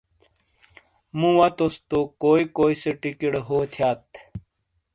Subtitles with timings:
[1.17, 4.01] مو وتوس تو کوئی کوئی سےٹیکیڑے ہو تھیات؟